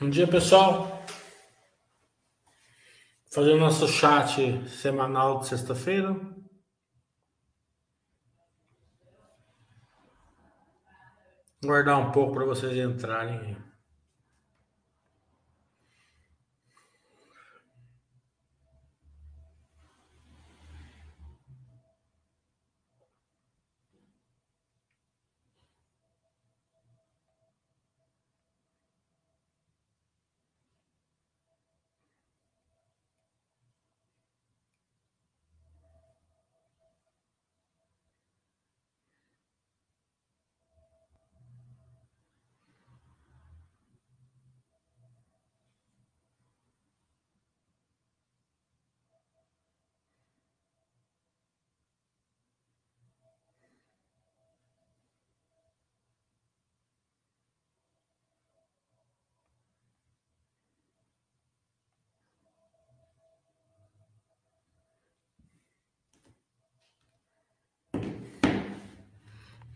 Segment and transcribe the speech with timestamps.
[0.00, 1.06] Bom dia, pessoal.
[3.32, 6.16] Fazer o nosso chat semanal de sexta-feira.
[11.62, 13.73] Guardar um pouco para vocês entrarem aí.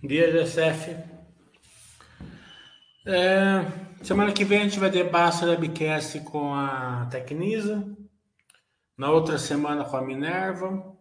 [0.01, 0.97] Dia GSF.
[3.05, 3.65] É,
[4.01, 7.85] semana que vem a gente vai ter Basta Webcast com a Tecnisa.
[8.97, 10.97] Na outra semana com a Minerva.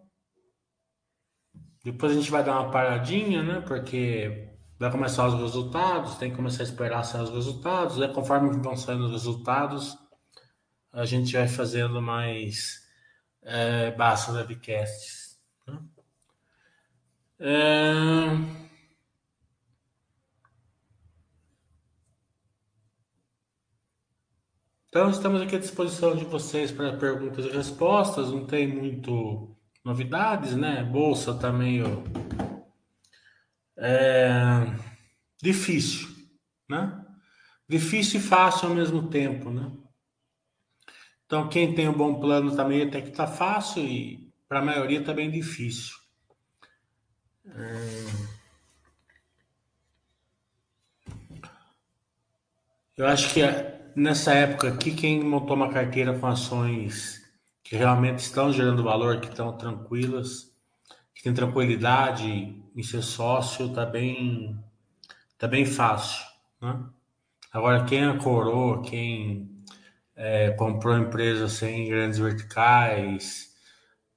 [1.84, 3.62] Depois a gente vai dar uma paradinha, né?
[3.62, 4.50] Porque
[4.80, 7.98] vai começar os resultados, tem que começar a esperar sair os resultados.
[7.98, 8.08] Né?
[8.08, 9.96] Conforme vão saindo os resultados,
[10.92, 12.82] a gente vai fazendo mais
[13.44, 15.38] é, Basta Webcasts.
[15.68, 15.80] Né?
[17.40, 18.67] É...
[24.90, 28.32] Então, estamos aqui à disposição de vocês para perguntas e respostas.
[28.32, 29.54] Não tem muito
[29.84, 30.82] novidades, né?
[30.82, 32.06] Bolsa tá meio
[33.78, 34.66] é,
[35.44, 36.08] difícil,
[36.70, 37.06] né?
[37.68, 39.70] Difícil e fácil ao mesmo tempo, né?
[41.26, 45.04] Então, quem tem um bom plano também até que tá fácil e para a maioria
[45.04, 45.98] tá bem difícil.
[47.46, 48.38] É...
[52.96, 53.42] Eu acho que
[53.98, 57.26] nessa época aqui, quem montou uma carteira com ações
[57.64, 60.56] que realmente estão gerando valor, que estão tranquilas,
[61.16, 64.64] que tem tranquilidade em ser sócio, tá bem,
[65.38, 66.24] tá bem fácil,
[66.62, 66.80] né?
[67.52, 69.50] Agora, quem é coroa, quem
[70.16, 73.52] é, comprou empresas sem grandes verticais,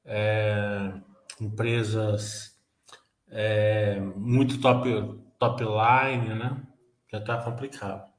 [0.04, 0.92] é,
[1.40, 2.54] empresas
[3.30, 6.62] é, muito top, top line, né?
[7.10, 8.09] Já tá complicado.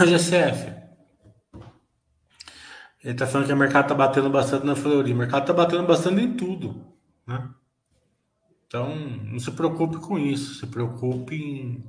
[0.00, 0.82] GCF.
[3.02, 5.12] Ele está falando que o mercado está batendo bastante na Fleury.
[5.12, 6.86] O mercado está batendo bastante em tudo.
[7.26, 7.50] Né?
[8.66, 10.54] Então, não se preocupe com isso.
[10.54, 11.84] Se preocupe em,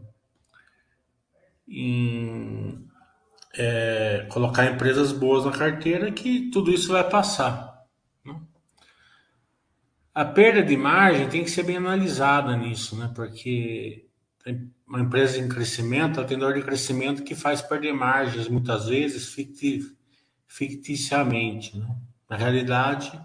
[1.67, 2.89] em
[3.55, 7.85] é, colocar empresas boas na carteira que tudo isso vai passar.
[8.25, 8.35] Né?
[10.15, 13.11] A perda de margem tem que ser bem analisada nisso, né?
[13.15, 14.07] porque
[14.87, 19.33] uma empresa em crescimento, ela tem dor de crescimento que faz perder margens, muitas vezes,
[20.47, 21.77] ficticiamente.
[21.77, 21.87] Né?
[22.29, 23.19] Na realidade,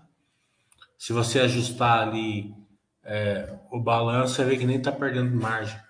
[0.97, 2.55] se você ajustar ali
[3.03, 5.81] é, o balanço, você vê que nem está perdendo margem.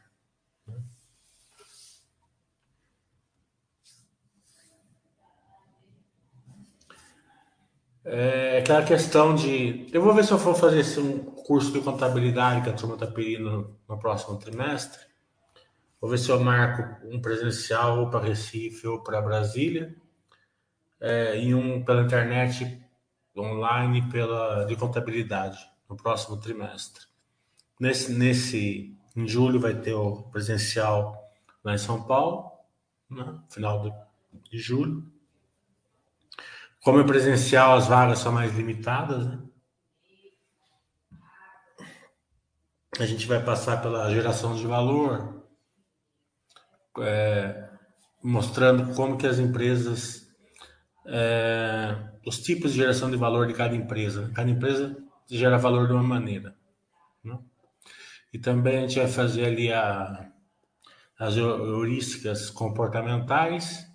[8.10, 9.86] É aquela questão de.
[9.92, 12.94] Eu vou ver se eu for fazer esse um curso de contabilidade que a turma
[12.94, 15.07] está pedindo no próximo trimestre.
[16.00, 19.96] Vou ver se eu marco um presencial ou para Recife ou para Brasília
[21.00, 22.80] é, e um pela internet
[23.36, 25.58] online pela de contabilidade
[25.88, 27.06] no próximo trimestre.
[27.80, 31.16] Nesse, nesse em julho vai ter o presencial
[31.64, 32.52] lá em São Paulo,
[33.10, 33.40] né?
[33.48, 33.82] final
[34.50, 35.04] de, julho.
[36.82, 39.38] Como é presencial, as vagas são mais limitadas, né?
[43.00, 45.37] A gente vai passar pela geração de valor,
[47.02, 47.68] é,
[48.22, 50.26] mostrando como que as empresas,
[51.06, 51.96] é,
[52.26, 54.30] os tipos de geração de valor de cada empresa.
[54.34, 54.96] Cada empresa
[55.28, 56.54] gera valor de uma maneira.
[57.24, 57.38] Né?
[58.32, 60.30] E também a gente vai fazer ali a,
[61.18, 63.86] as heurísticas comportamentais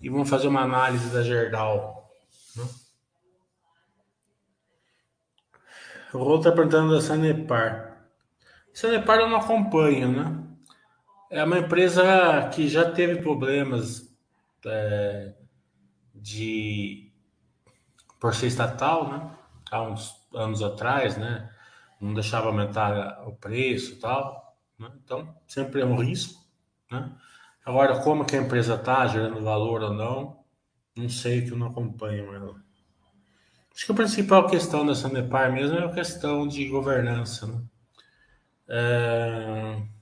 [0.00, 2.10] e vamos fazer uma análise da Gerdau.
[2.56, 2.64] Né?
[6.12, 8.08] O Rô está perguntando da Sanepar.
[8.72, 10.45] Sanepar eu não acompanho, né?
[11.36, 14.10] É uma empresa que já teve problemas
[14.64, 15.34] é,
[16.14, 17.12] de
[18.18, 19.30] por ser estatal, né?
[19.70, 21.50] Há uns anos atrás, né?
[22.00, 24.56] Não deixava aumentar o preço e tal.
[24.78, 24.90] Né?
[25.04, 26.42] Então, sempre é um risco.
[26.90, 27.12] Né?
[27.66, 30.42] Agora, como que a empresa está gerando valor ou não,
[30.96, 32.54] não sei que eu não acompanho ela.
[33.74, 37.46] Acho que a principal questão da Sanepar mesmo é a questão de governança.
[37.46, 37.62] Né?
[38.70, 39.95] É...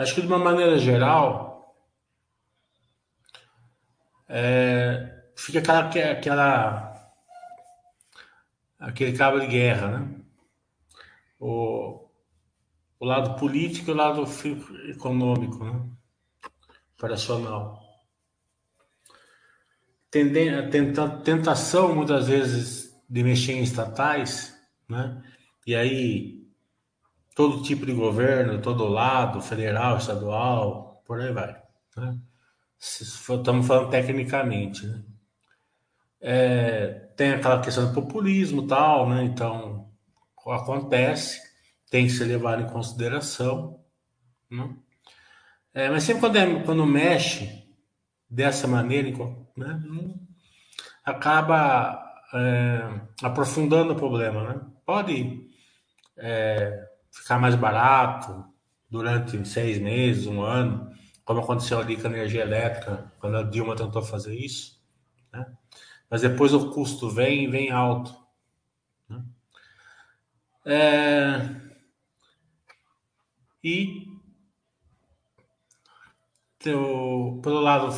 [0.00, 1.76] Acho que de uma maneira geral,
[4.26, 5.24] é...
[5.36, 7.12] fica aquela, aquela,
[8.78, 10.20] aquele cabo de guerra, né?
[11.38, 12.08] O,
[12.98, 14.24] o lado político e o lado
[14.88, 15.90] econômico, né?
[16.96, 17.78] operacional.
[20.10, 24.58] Tentação, muitas vezes, de mexer em estatais,
[24.88, 25.22] né?
[25.66, 26.39] e aí
[27.40, 31.56] todo tipo de governo, todo lado, federal, estadual, por aí vai.
[31.96, 32.18] Né?
[32.78, 34.86] Estamos falando tecnicamente.
[34.86, 35.02] Né?
[36.20, 39.24] É, tem aquela questão do populismo tal, né?
[39.24, 39.90] então
[40.48, 41.40] acontece,
[41.90, 43.80] tem que ser levado em consideração.
[44.50, 44.76] Né?
[45.72, 47.66] É, mas sempre quando, é, quando mexe
[48.28, 49.08] dessa maneira,
[49.56, 49.82] né,
[51.02, 52.04] acaba
[52.34, 54.44] é, aprofundando o problema.
[54.44, 54.60] Né?
[54.84, 55.48] Pode
[56.18, 58.44] é, ficar mais barato
[58.88, 60.90] durante seis meses, um ano,
[61.24, 64.82] como aconteceu ali com a energia elétrica, quando a Dilma tentou fazer isso.
[65.32, 65.46] Né?
[66.08, 68.14] Mas depois o custo vem e vem alto.
[69.08, 69.22] Né?
[70.64, 71.70] É...
[73.62, 74.10] E
[76.58, 77.88] teu, pelo lado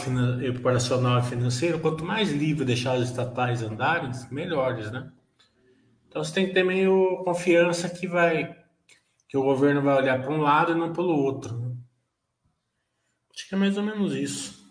[0.49, 5.11] operacional e financeiro, quanto mais livre deixar os estatais andarem, melhores, né?
[6.09, 8.62] Então você tem que ter meio confiança que vai
[9.33, 11.59] que o governo vai olhar para um lado e não pelo outro.
[11.59, 11.75] Né?
[13.35, 14.71] Acho que é mais ou menos isso.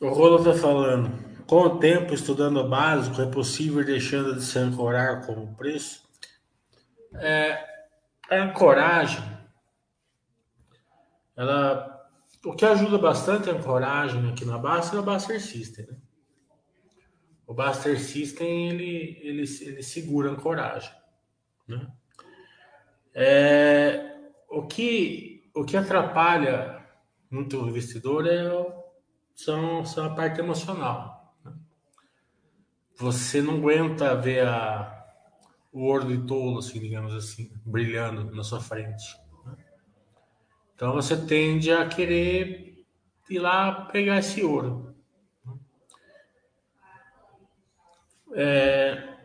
[0.00, 1.12] O Rolo está falando.
[1.46, 6.02] Com o tempo, estudando o básico, é possível deixando de se ancorar como preço?
[7.16, 7.62] É,
[8.30, 9.35] a ancoragem,
[11.36, 12.08] ela,
[12.44, 15.86] o que ajuda bastante a ancoragem aqui na Baster é o Baster System.
[15.86, 15.96] Né?
[17.46, 20.90] O Baster System, ele, ele, ele segura a ancoragem.
[21.68, 21.86] Né?
[23.14, 24.16] É,
[24.48, 26.84] o, que, o que atrapalha
[27.30, 28.84] muito o investidor é o
[29.34, 31.36] são, são a parte emocional.
[31.44, 31.52] Né?
[32.96, 35.06] Você não aguenta ver a,
[35.70, 39.04] o ouro de tolo, assim, digamos assim, brilhando na sua frente.
[40.76, 42.84] Então você tende a querer
[43.30, 44.94] ir lá pegar esse ouro.
[48.34, 49.16] É,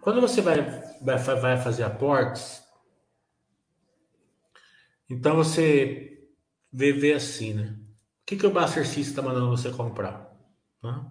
[0.00, 0.62] quando você vai,
[1.02, 2.62] vai, vai fazer aportes,
[5.10, 6.28] então você
[6.72, 7.76] vê, vê assim, né?
[8.22, 10.32] O que, que o Buster System está mandando você comprar?
[10.80, 11.04] Né?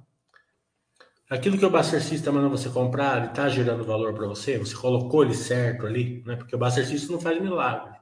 [1.29, 4.57] Aquilo que o Buster System está mandando você comprar, ele está gerando valor para você?
[4.57, 6.23] Você colocou ele certo ali?
[6.25, 6.37] Né?
[6.37, 8.00] Porque o Buster System não faz milagre.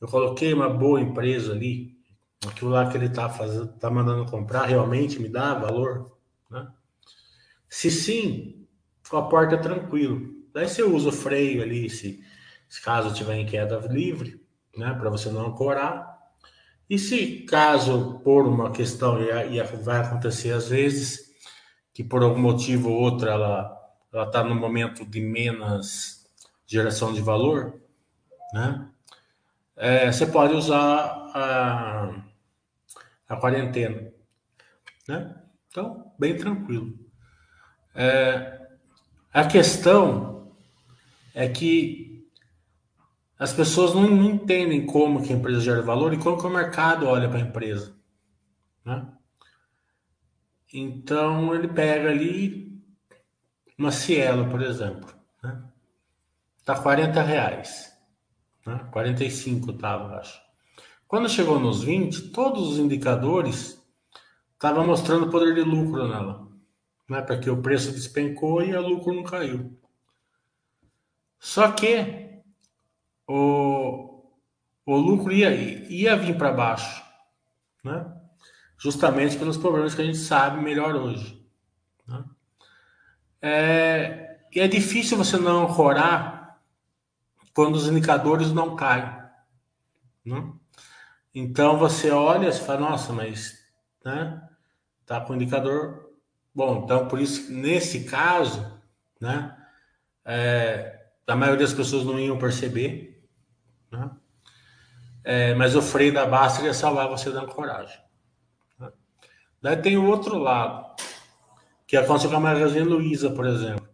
[0.00, 1.96] Eu coloquei uma boa empresa ali,
[2.46, 6.16] aquilo lá que ele está fazendo, tá mandando comprar, realmente me dá valor?
[6.50, 6.68] Né?
[7.68, 8.66] Se sim,
[9.12, 10.34] a porta é tranquilo.
[10.52, 12.22] Daí você usa o freio ali, se,
[12.68, 14.42] se caso tiver em queda livre,
[14.76, 16.16] né, para você não ancorar.
[16.88, 21.34] E se caso por uma questão, e, vai acontecer às vezes,
[21.92, 23.74] que por algum motivo ou outro ela
[24.12, 26.26] está no momento de menos
[26.66, 27.80] geração de valor,
[28.52, 28.88] né?
[29.76, 32.14] É, você pode usar a,
[33.28, 34.10] a quarentena,
[35.06, 35.42] né?
[35.68, 36.98] Então, bem tranquilo.
[37.94, 38.68] É,
[39.32, 40.52] a questão
[41.34, 42.26] é que
[43.38, 46.50] as pessoas não, não, entendem como que a empresa gera valor e como que o
[46.50, 47.94] mercado olha para a empresa.
[48.82, 49.06] Né?
[50.72, 52.82] Então ele pega ali
[53.78, 55.14] uma Cielo, por exemplo.
[55.42, 55.62] Né?
[56.64, 57.95] Tá 40 reais.
[58.66, 58.80] Né?
[58.90, 60.38] 45 tava, acho.
[61.06, 63.80] Quando chegou nos 20, todos os indicadores
[64.52, 66.48] estavam mostrando poder de lucro nela.
[67.08, 67.22] Né?
[67.22, 69.78] Porque o preço despencou e o lucro não caiu.
[71.38, 72.42] Só que
[73.28, 74.24] o,
[74.84, 77.04] o lucro ia, ia vir para baixo,
[77.84, 78.12] né?
[78.76, 81.46] justamente pelos problemas que a gente sabe melhor hoje.
[82.06, 82.24] Né?
[83.40, 86.35] É, e é difícil você não ancorar
[87.56, 89.10] quando os indicadores não caem.
[90.22, 90.52] Né?
[91.34, 93.58] Então você olha e fala, nossa, mas
[94.04, 94.46] né,
[95.06, 96.10] tá com o indicador
[96.54, 96.82] bom.
[96.84, 98.78] Então, por isso, nesse caso,
[99.18, 99.56] né,
[100.22, 103.26] é, a maioria das pessoas não iam perceber,
[103.90, 104.10] né?
[105.24, 107.98] É, mas o freio da Baster ia salvar você da ancoragem.
[108.78, 108.92] Né?
[109.62, 110.94] Daí tem o outro lado,
[111.86, 113.85] que aconteceu com a Magazine Luiza, por exemplo.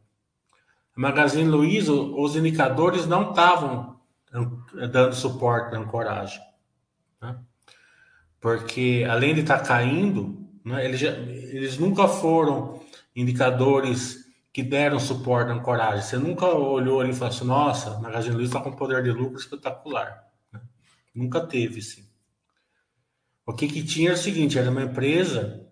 [0.97, 4.01] Magazine Luiza, os indicadores não estavam
[4.91, 6.41] dando suporte na ancoragem.
[7.21, 7.39] Né?
[8.41, 12.81] Porque além de estar tá caindo, né, eles, já, eles nunca foram
[13.15, 14.23] indicadores
[14.53, 16.03] que deram suporte à ancoragem.
[16.03, 19.39] Você nunca olhou ali e falou assim, nossa, Magazine Luiza está com poder de lucro
[19.39, 20.29] espetacular.
[20.53, 20.61] Né?
[21.15, 22.07] Nunca teve, sim.
[23.47, 25.67] O que, que tinha era o seguinte, era uma empresa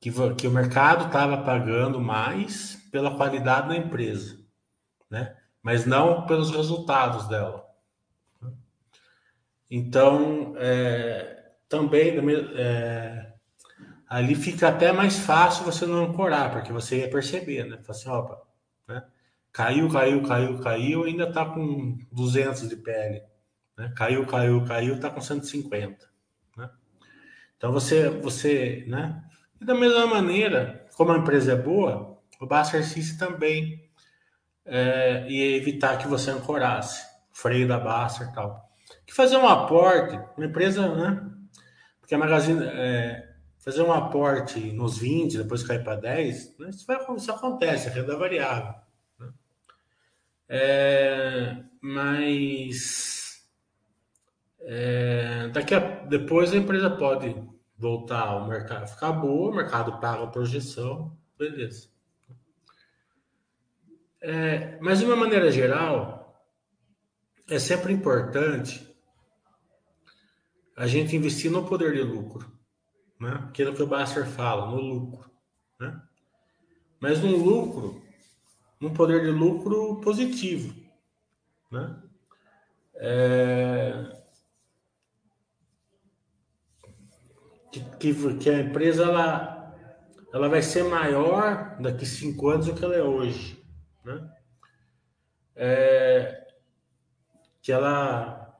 [0.00, 4.38] que, que o mercado estava pagando mais pela qualidade da empresa,
[5.12, 5.36] né?
[5.62, 7.64] mas não pelos resultados dela.
[9.70, 12.18] Então, é, também
[12.56, 13.32] é,
[14.08, 17.78] ali fica até mais fácil você não ancorar, porque você ia perceber, né?
[17.78, 18.42] Fala assim, opa,
[18.88, 19.04] né?
[19.52, 23.22] Caiu, caiu, caiu, caiu, ainda está com 200 de PL.
[23.76, 23.92] Né?
[23.94, 26.08] Caiu, caiu, caiu, está com 150.
[26.56, 26.70] Né?
[27.56, 29.22] Então você, você, né?
[29.60, 33.81] E da mesma maneira, como a empresa é boa, o exercício também
[34.64, 38.70] é, ia evitar que você ancorasse, freio da Baster e tal.
[39.06, 41.30] Que fazer um aporte, uma empresa, né?
[42.00, 46.70] Porque a Magazine, é, fazer um aporte nos 20, depois cair para 10, né?
[46.70, 48.74] isso, vai, isso acontece, a renda variável.
[49.18, 49.32] Né?
[50.48, 53.46] É, mas
[54.60, 57.34] é, daqui a, depois a empresa pode
[57.76, 61.91] voltar ao mercado, ficar boa, o mercado paga a projeção, beleza.
[64.22, 66.42] É, mas de uma maneira geral,
[67.50, 68.88] é sempre importante
[70.76, 72.52] a gente investir no poder de lucro
[73.22, 73.44] né?
[73.48, 75.30] aquilo que o Basser fala, no lucro.
[75.78, 76.02] Né?
[77.00, 78.02] Mas num lucro,
[78.80, 80.74] num poder de lucro positivo.
[81.70, 82.02] Né?
[82.96, 84.22] É...
[87.70, 89.74] Que, que, que, a empresa ela,
[90.34, 93.61] ela vai ser maior daqui cinco anos do que ela é hoje.
[94.04, 94.30] Né?
[95.56, 96.46] É...
[97.60, 98.58] Que ela,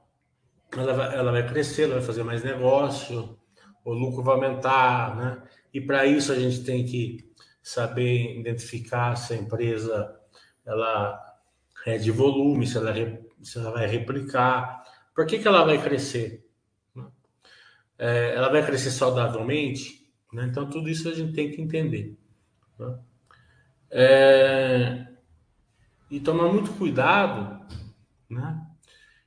[0.76, 3.38] ela, vai, ela vai crescer, ela vai fazer mais negócio,
[3.84, 5.42] o lucro vai aumentar, né?
[5.74, 7.32] E para isso a gente tem que
[7.62, 10.20] saber identificar se a empresa
[10.64, 11.18] ela
[11.86, 12.92] é de volume, se ela,
[13.42, 14.82] se ela vai replicar.
[15.14, 16.46] Por que, que ela vai crescer?
[17.98, 20.10] É, ela vai crescer saudavelmente?
[20.32, 20.46] Né?
[20.50, 22.16] Então, tudo isso a gente tem que entender.
[22.78, 22.98] Né?
[23.90, 25.06] É,
[26.12, 27.66] e tomar muito cuidado
[28.28, 28.66] né?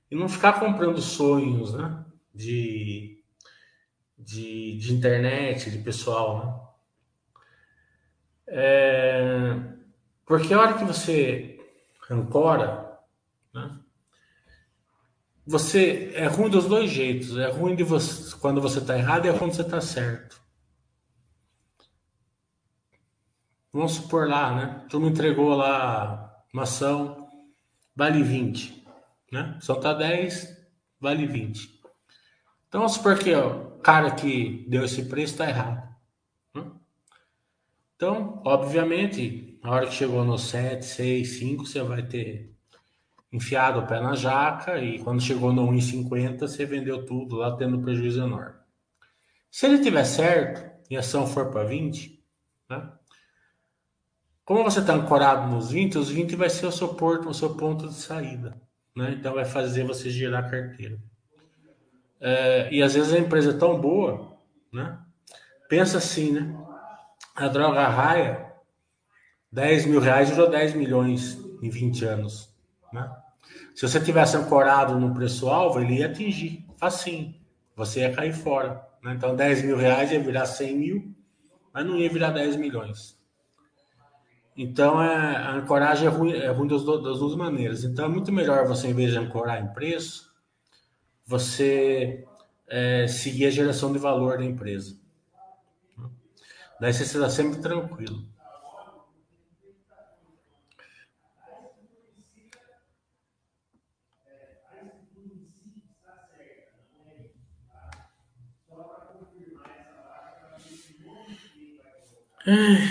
[0.10, 2.06] e não ficar comprando sonhos né?
[2.34, 3.24] de
[4.18, 6.66] de, de internet, de pessoal, né?
[8.48, 9.60] É,
[10.26, 11.60] porque a hora que você
[12.10, 12.98] ancora,
[13.54, 13.80] né?
[15.46, 17.38] Você é ruim dos dois jeitos.
[17.38, 20.42] É ruim de você quando você está errado e é quando você está certo.
[23.72, 24.86] Vamos supor lá, né?
[24.90, 27.28] Tu me entregou lá uma ação,
[27.94, 28.88] vale 20,
[29.30, 29.58] né?
[29.60, 30.56] Só tá 10,
[31.02, 31.82] vale 20.
[32.70, 35.86] Então vamos supor que ó, cara que deu esse preço está errado.
[36.54, 36.72] Né?
[37.98, 42.56] Então, obviamente, na hora que chegou no 7, 6, 5, você vai ter
[43.34, 47.82] enfiado o pé na jaca e quando chegou no 1,50 você vendeu tudo lá tendo
[47.82, 48.56] prejuízo enorme.
[49.52, 52.24] Se ele tiver certo e a ação for para 20,
[52.70, 52.94] né?
[54.46, 57.56] Como você está ancorado nos 20, os 20 vai ser o seu porto, o seu
[57.56, 58.56] ponto de saída.
[58.96, 59.16] Né?
[59.20, 61.00] Então vai fazer você girar a carteira.
[62.22, 64.38] É, e às vezes a empresa é tão boa,
[64.72, 65.00] né?
[65.68, 66.56] Pensa assim, né?
[67.36, 68.54] A droga raia,
[69.52, 72.56] 10 mil reais virou 10 milhões em 20 anos,
[72.94, 73.12] né?
[73.74, 77.42] Se você tivesse ancorado no preço-alvo, ele ia atingir, assim,
[77.76, 78.82] você ia cair fora.
[79.04, 79.14] Né?
[79.14, 81.16] Então 10 mil reais ia virar 100 mil,
[81.74, 83.20] mas não ia virar 10 milhões.
[84.56, 87.84] Então é, a ancoragem é ruim, é ruim das, das duas maneiras.
[87.84, 90.34] Então é muito melhor você, em vez de ancorar em preço,
[91.26, 92.26] você
[92.68, 94.98] é, seguir a geração de valor da empresa.
[96.80, 98.24] Daí você está sempre tranquilo.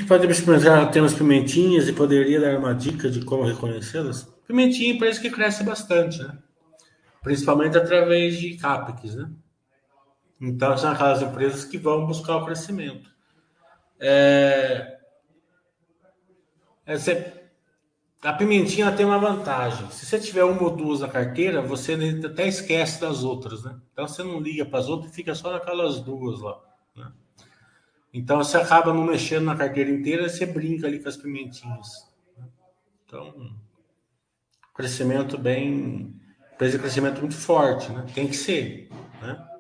[0.08, 4.24] Podemos experimentar temos pimentinhas e poderia dar uma dica de como reconhecê-las?
[4.46, 6.38] Pimentinha parece que cresce bastante, né?
[7.24, 9.30] principalmente através de CAPEX, né?
[10.40, 13.10] Então, são aquelas empresas que vão buscar o crescimento.
[13.98, 14.98] É,
[16.86, 17.32] é,
[18.22, 19.90] a pimentinha tem uma vantagem.
[19.90, 21.94] Se você tiver uma ou duas na carteira, você
[22.24, 23.80] até esquece das outras, né?
[23.92, 26.60] Então você não liga para as outras e fica só naquelas duas lá.
[26.94, 27.10] Né?
[28.14, 32.08] Então você acaba não mexendo na carteira inteira, você brinca ali com as pimentinhas.
[32.38, 32.48] Né?
[33.04, 33.58] Então,
[34.72, 36.14] crescimento bem,
[36.52, 38.06] empresa de crescimento muito forte, né?
[38.14, 38.88] Tem que ser,
[39.20, 39.50] né?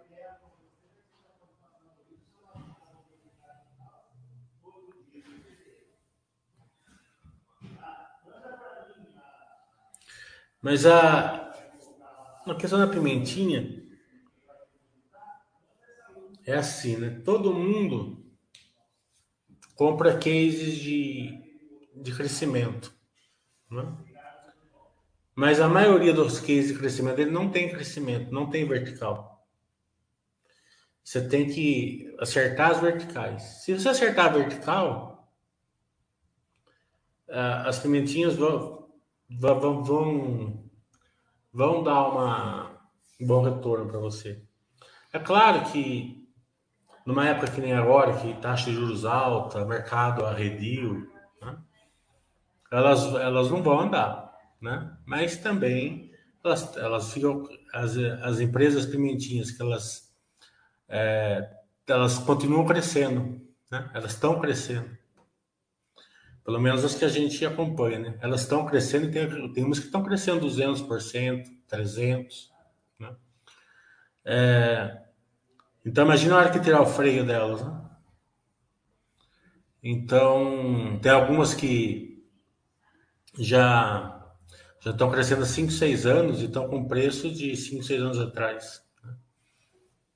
[10.62, 11.52] Mas a,
[12.46, 13.82] a questão da pimentinha
[16.46, 17.20] é assim, né?
[17.24, 18.23] Todo mundo
[19.74, 21.40] compra cases de,
[21.94, 22.94] de crescimento,
[23.70, 23.96] né?
[25.34, 29.44] Mas a maioria dos cases de crescimento ele não tem crescimento, não tem vertical.
[31.02, 33.42] Você tem que acertar as verticais.
[33.64, 35.28] Se você acertar a vertical,
[37.28, 38.88] as pimentinhas vão,
[39.28, 40.70] vão, vão,
[41.52, 42.80] vão dar uma,
[43.20, 44.42] um bom retorno para você.
[45.12, 46.23] É claro que
[47.04, 51.56] numa época que nem agora, que taxa de juros alta, mercado arredio, né?
[52.70, 54.96] elas, elas não vão andar, né?
[55.04, 56.10] Mas também
[56.42, 60.14] elas, elas ficam, as, as empresas pimentinhas que elas,
[60.88, 61.50] é,
[61.86, 63.40] elas continuam crescendo,
[63.70, 63.90] né?
[63.94, 64.96] Elas estão crescendo.
[66.44, 68.18] Pelo menos as que a gente acompanha, né?
[68.20, 72.26] Elas estão crescendo e tem, tem umas que estão crescendo 200%, 300%,
[72.98, 73.16] né?
[74.26, 75.03] É,
[75.84, 77.80] então, imagina a hora que tirar o freio delas, né?
[79.82, 82.24] Então, tem algumas que
[83.38, 84.10] já
[84.80, 88.18] já estão crescendo há 5, 6 anos e estão com preço de 5, 6 anos
[88.20, 88.82] atrás.
[89.02, 89.16] Né?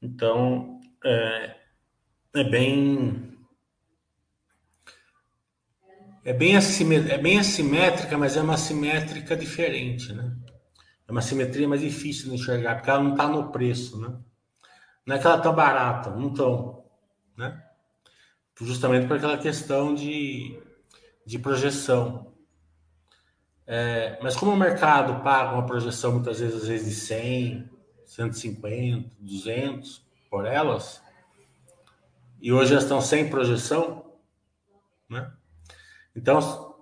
[0.02, 1.56] Então, é,
[2.34, 3.38] é bem
[6.24, 10.36] é bem, é bem assimétrica, mas é uma assimétrica diferente, né?
[11.06, 14.14] É uma simetria mais difícil de enxergar, porque ela não está no preço, né?
[15.08, 16.84] Não é que ela está barata, não estão,
[17.34, 17.64] né?
[18.60, 20.60] Justamente por aquela questão de,
[21.24, 22.34] de projeção.
[23.66, 27.70] É, mas como o mercado paga uma projeção muitas vezes, às vezes de 100,
[28.04, 31.02] 150, 200 por elas,
[32.38, 34.12] e hoje elas estão sem projeção,
[35.08, 35.32] né?
[36.14, 36.76] Então,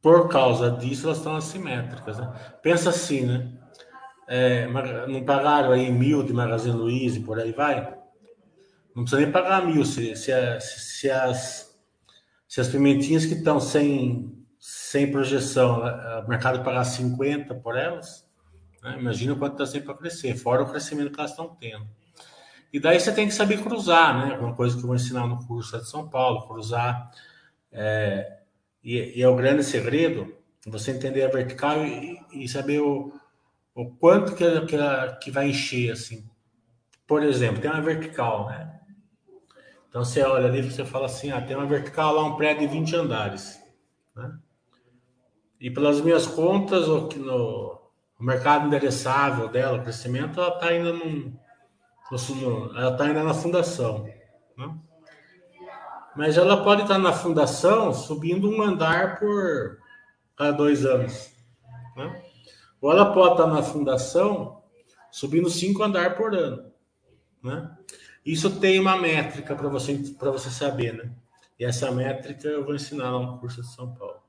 [0.00, 2.16] por causa disso, elas estão assimétricas.
[2.16, 2.32] Né?
[2.62, 3.59] Pensa assim, né?
[4.32, 4.68] É,
[5.08, 7.92] não pagaram aí mil de Magazine Luiza e por aí vai?
[8.94, 11.76] Não precisa nem pagar mil se, se, se, as,
[12.46, 15.82] se as pimentinhas que estão sem, sem projeção,
[16.24, 18.24] o mercado pagar 50 por elas,
[18.80, 18.96] né?
[19.00, 21.84] imagina quanto está sempre para crescer, fora o crescimento que elas estão tendo.
[22.72, 24.38] E daí você tem que saber cruzar, né?
[24.38, 27.10] Uma coisa que eu vou ensinar no curso de São Paulo, cruzar
[27.72, 28.38] é,
[28.82, 30.32] e, e, é o grande segredo
[30.66, 33.12] você entender a vertical e, e saber o,
[33.74, 34.76] o quanto que, ela, que,
[35.24, 36.28] que vai encher, assim.
[37.06, 38.80] Por exemplo, tem uma vertical, né?
[39.88, 42.72] Então você olha ali você fala assim, ah, tem uma vertical lá, um prédio de
[42.72, 43.60] 20 andares,
[44.14, 44.38] né?
[45.60, 47.80] E pelas minhas contas, o, no,
[48.18, 51.36] o mercado endereçável dela, o crescimento, ela está ainda num,
[52.76, 54.04] ela está ainda na fundação,
[54.56, 54.78] né?
[56.16, 59.78] Mas ela pode estar na fundação subindo um andar por
[60.36, 61.32] cada dois anos.
[61.96, 62.22] Né?
[62.80, 64.62] Ou ela pode estar na fundação
[65.10, 66.72] subindo cinco andar por ano.
[67.42, 67.76] Né?
[68.24, 70.94] Isso tem uma métrica para você, você saber.
[70.94, 71.10] Né?
[71.58, 74.20] E essa métrica eu vou ensinar lá no curso de São Paulo.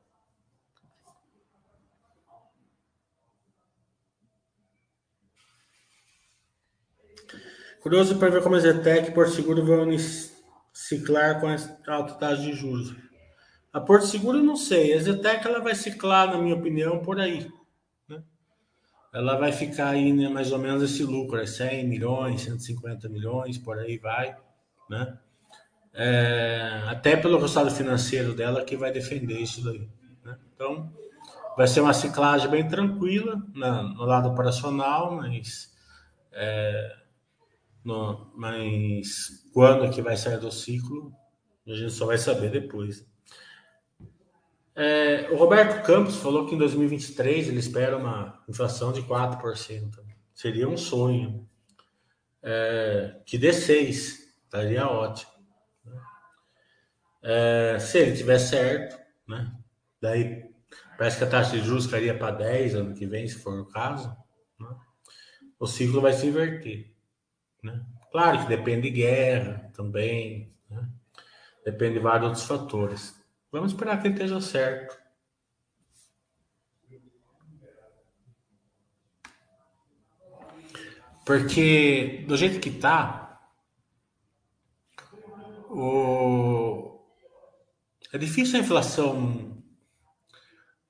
[7.81, 9.87] Curioso para ver como a Zetec e Porto Seguro vão
[10.71, 11.55] ciclar com a
[11.95, 12.95] alta taxa de juros.
[13.73, 17.51] A Porto Seguro não sei, a Zetec ela vai ciclar, na minha opinião, por aí.
[19.13, 23.57] Ela vai ficar aí né, mais ou menos esse lucro, é 100 milhões, 150 milhões,
[23.57, 24.37] por aí vai.
[24.89, 25.17] Né?
[25.93, 29.89] É, até pelo resultado financeiro dela que vai defender isso daí.
[30.23, 30.37] Né?
[30.55, 30.91] Então,
[31.57, 35.71] vai ser uma ciclagem bem tranquila no lado operacional, mas
[36.31, 36.95] é,
[37.83, 41.13] no, mas quando que vai sair do ciclo,
[41.67, 43.05] a gente só vai saber depois.
[44.75, 49.99] É, o Roberto Campos falou que em 2023 ele espera uma inflação de 4%.
[50.33, 51.47] Seria um sonho.
[52.41, 55.31] É, que dê 6, estaria ótimo.
[57.23, 59.53] É, se ele tiver certo, né?
[60.01, 60.49] Daí
[60.97, 63.67] parece que a taxa de juros cairia para 10 ano que vem, se for o
[63.67, 64.15] caso.
[64.59, 64.75] Né?
[65.59, 66.91] O ciclo vai se inverter.
[67.63, 67.85] Né?
[68.11, 70.89] Claro que depende de guerra também, né?
[71.63, 73.20] depende de vários outros fatores.
[73.51, 75.01] Vamos esperar que ele esteja certo.
[81.25, 83.41] Porque do jeito que tá,
[85.69, 86.99] o...
[88.11, 89.63] é difícil a inflação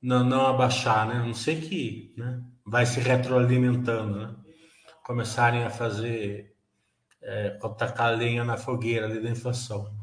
[0.02, 1.16] não, não abaixar, né?
[1.16, 2.42] A não sei que né?
[2.66, 4.36] vai se retroalimentando, né?
[5.04, 6.56] Começarem a fazer
[7.22, 7.60] é,
[7.98, 9.94] a lenha na fogueira ali da inflação.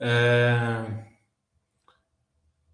[0.00, 1.11] É...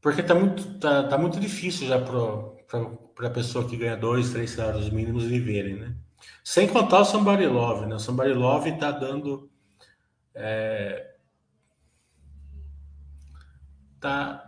[0.01, 4.51] Porque tá muito, tá, tá muito difícil já para a pessoa que ganha dois, três
[4.51, 5.97] salários mínimos viverem, né?
[6.45, 7.97] Sem contar o Somebody Love, né?
[7.97, 9.51] O Somebody Love tá dando.
[10.35, 11.17] É...
[14.01, 14.45] Tá.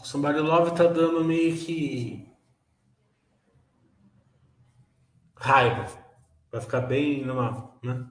[0.00, 2.28] O Somebody Love tá dando meio que.
[5.34, 5.86] Raiva.
[6.52, 7.74] Vai ficar bem numa.
[7.82, 8.06] Né?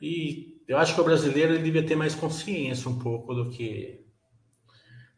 [0.00, 4.03] E eu acho que o brasileiro ele devia ter mais consciência um pouco do que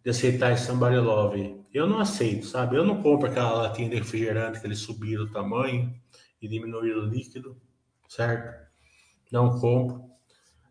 [0.07, 1.67] de aceitar esse somebody love.
[1.75, 2.77] Eu não aceito, sabe?
[2.77, 5.93] Eu não compro aquela latinha de refrigerante que eles subiram o tamanho
[6.41, 7.61] e diminuíram o líquido,
[8.09, 8.57] certo?
[9.33, 10.05] Não compro.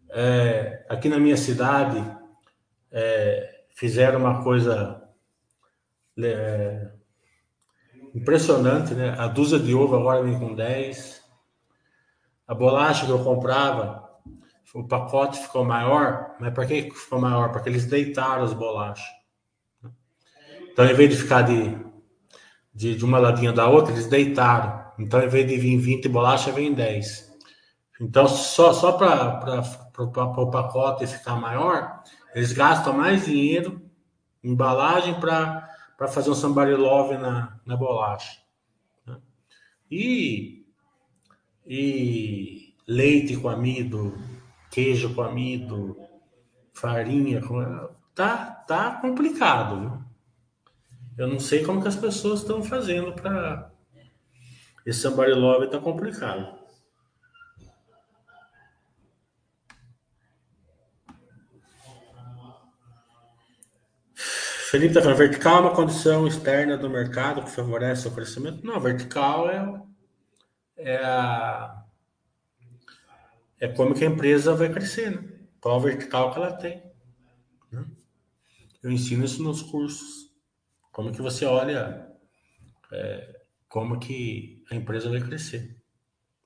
[0.10, 2.02] É, aqui na minha cidade
[2.90, 5.04] é, fizeram uma coisa
[6.18, 6.92] é,
[8.14, 9.18] impressionante, né?
[9.20, 11.22] A dúzia de ovo agora vem com 10.
[12.48, 14.02] A bolacha que eu comprava
[14.74, 17.52] o pacote ficou maior, mas por que ficou maior?
[17.52, 19.25] Porque eles deitaram as bolachas.
[20.76, 21.74] Então, em vez de ficar de,
[22.74, 24.92] de, de uma ladinha da outra, eles deitaram.
[25.00, 27.34] Então, em vez de vir 20 bolachas, vem 10.
[28.02, 29.64] Então, só, só para
[29.98, 33.90] o pacote ficar maior, eles gastam mais dinheiro,
[34.44, 35.70] embalagem, para
[36.10, 38.42] fazer um somebody love na, na bolacha.
[39.08, 39.16] Né?
[39.90, 40.66] E,
[41.66, 44.14] e leite com amido,
[44.70, 45.98] queijo com amido,
[46.74, 47.64] farinha, com...
[48.14, 48.36] tá,
[48.68, 50.05] tá complicado, viu?
[51.18, 53.72] Eu não sei como que as pessoas estão fazendo para
[54.86, 56.60] esse somebody love tá complicado.
[64.70, 68.66] Felipe está falando, vertical é uma condição externa do mercado que favorece o crescimento?
[68.66, 69.82] Não, vertical é,
[70.76, 71.86] é a
[73.60, 75.30] é como que a empresa vai crescer, né?
[75.62, 76.84] Qual vertical que ela tem.
[77.72, 77.86] Né?
[78.84, 80.25] Eu ensino isso nos cursos.
[80.96, 82.10] Como que você olha
[82.90, 85.76] é, como que a empresa vai crescer.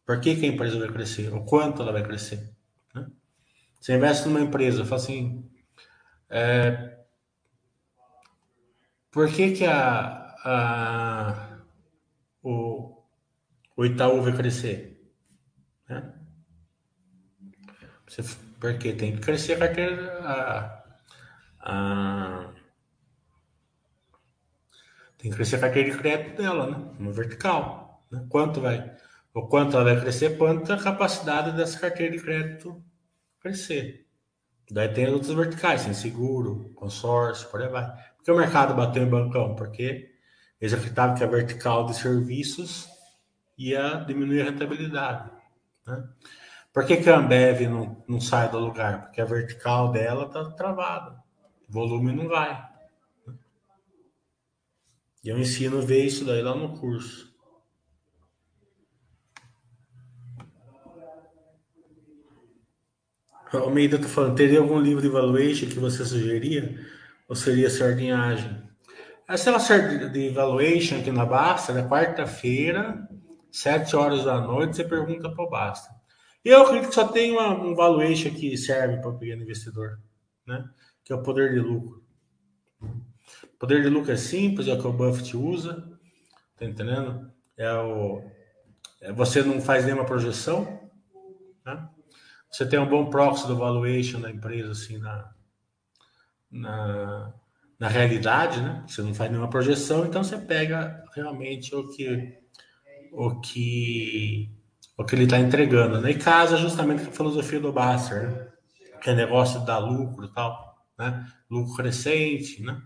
[0.03, 1.31] Por que, que a empresa vai crescer?
[1.31, 2.51] O quanto ela vai crescer.
[2.95, 3.05] Né?
[3.79, 5.47] Você investe numa empresa, fala assim,
[6.31, 6.97] é,
[9.11, 11.59] por que, que a, a,
[12.41, 13.03] o,
[13.77, 15.13] o Itaú vai crescer?
[15.87, 16.11] Né?
[18.07, 18.23] Você,
[18.59, 20.19] porque tem que crescer a carteira.
[20.23, 20.83] A,
[21.59, 22.58] a,
[25.19, 26.91] tem que crescer a carteira de crédito dela, né?
[26.97, 28.05] No vertical.
[28.09, 28.25] Né?
[28.29, 28.95] Quanto vai?
[29.33, 32.81] O quanto ela vai crescer, quanto a capacidade dessa carteira de crédito
[33.39, 34.07] crescer.
[34.71, 37.85] Daí tem outros verticais, tem seguro, consórcio, por aí vai.
[38.17, 39.55] Por que o mercado bateu em bancão?
[39.55, 40.09] Porque
[40.59, 42.87] eles acreditavam que a vertical de serviços
[43.57, 45.31] ia diminuir a rentabilidade.
[45.85, 46.03] Né?
[46.71, 49.03] Por que, que a Ambev não, não sai do lugar?
[49.03, 51.21] Porque a vertical dela está travada.
[51.67, 52.68] O volume não vai.
[55.23, 57.29] E eu ensino a ver isso daí lá no curso.
[63.51, 66.79] Almeida está falando, teria algum livro de valuation que você sugeria?
[67.27, 68.61] Ou seria sardinhagem?
[69.27, 73.07] Essa é uma de valuation aqui na Basta, na quarta-feira,
[73.51, 75.89] sete horas da noite, você pergunta para o Basta.
[76.43, 79.99] Eu acredito que só tem uma, um valuation que serve para o pequeno investidor,
[80.47, 80.67] né?
[81.03, 81.98] que é o poder de lucro.
[83.59, 85.99] Poder de lucro é simples, é o que o Buffett usa,
[86.57, 87.29] tá entendendo?
[87.57, 88.23] É o,
[89.01, 90.89] é, você não faz nenhuma projeção,
[91.65, 91.89] né?
[92.49, 95.31] Você tem um bom proxy do valuation da empresa, assim, na,
[96.49, 97.33] na,
[97.77, 98.83] na realidade, né?
[98.87, 102.39] Você não faz nenhuma projeção, então você pega realmente o que,
[103.11, 104.49] o que
[104.97, 106.11] o que ele está entregando, né?
[106.11, 108.47] E casa justamente com a filosofia do Basser, né?
[109.01, 111.25] que é negócio dar lucro tal, né?
[111.49, 112.81] Lucro crescente, né?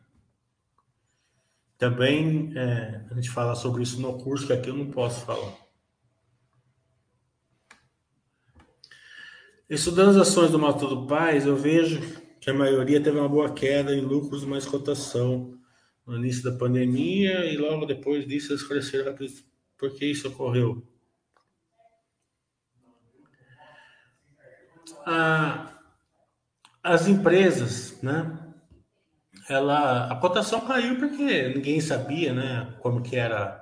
[1.84, 5.54] Também é, a gente fala sobre isso no curso, que aqui eu não posso falar.
[9.70, 12.00] Estudando as ações do Mato do Paz, eu vejo
[12.40, 15.60] que a maioria teve uma boa queda em lucros mais cotação
[16.08, 19.14] no início da pandemia e logo depois disso eles cresceram.
[19.78, 20.88] Por que isso ocorreu?
[25.06, 25.74] a,
[26.82, 28.40] as empresas, né?
[29.50, 32.74] Ela, a cotação caiu porque ninguém sabia, né?
[32.80, 33.62] Como que era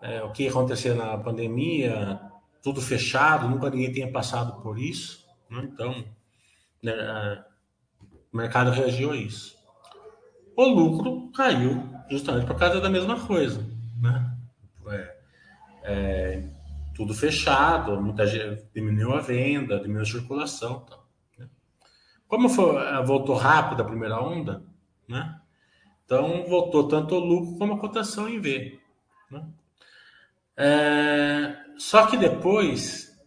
[0.00, 2.20] é, o que acontecia na pandemia,
[2.62, 5.62] tudo fechado, nunca ninguém tinha passado por isso, né?
[5.64, 6.04] então
[6.82, 7.44] né,
[8.32, 9.56] o mercado reagiu a isso.
[10.56, 13.64] O lucro caiu justamente por causa da mesma coisa,
[14.00, 14.34] né?
[14.90, 15.16] É,
[15.84, 16.48] é,
[16.94, 20.97] tudo fechado, muita gente diminuiu a venda, diminuiu a circulação, né?
[22.28, 24.62] Como foi, voltou rápido a primeira onda,
[25.08, 25.40] né?
[26.04, 28.78] Então voltou tanto o lucro como a cotação em V,
[29.30, 29.48] né?
[30.54, 33.18] É, só que depois,